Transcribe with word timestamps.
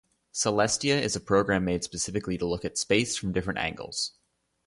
Celestia 0.33 0.99
is 0.99 1.15
a 1.15 1.19
program 1.19 1.63
made 1.63 1.83
specifically 1.83 2.35
to 2.35 2.47
look 2.47 2.65
at 2.65 2.75
space 2.75 3.15
from 3.15 3.31
different 3.33 3.59
angles 3.59 4.13